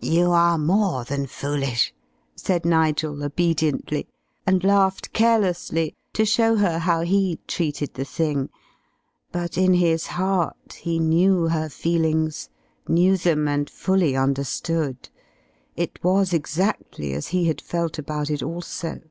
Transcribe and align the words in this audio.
"You 0.00 0.30
are 0.30 0.56
more 0.56 1.04
than 1.04 1.26
foolish," 1.26 1.92
said 2.34 2.64
Nigel 2.64 3.22
obediently, 3.22 4.08
and 4.46 4.64
laughed 4.64 5.12
carelessly 5.12 5.94
to 6.14 6.24
show 6.24 6.56
her 6.56 6.78
how 6.78 7.02
he 7.02 7.40
treated 7.46 7.92
the 7.92 8.06
thing. 8.06 8.48
But 9.32 9.58
in 9.58 9.74
his 9.74 10.06
heart 10.06 10.78
he 10.80 10.98
knew 10.98 11.48
her 11.48 11.68
feelings, 11.68 12.48
knew 12.88 13.18
them 13.18 13.46
and 13.48 13.68
fully 13.68 14.16
understood. 14.16 15.10
It 15.76 16.02
was 16.02 16.32
exactly 16.32 17.12
as 17.12 17.26
he 17.28 17.44
had 17.44 17.60
felt 17.60 17.98
about 17.98 18.30
it 18.30 18.42
also. 18.42 19.02